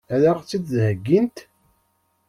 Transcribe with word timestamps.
Ad 0.13 0.23
ɣ-tt-id-heggint? 0.35 1.37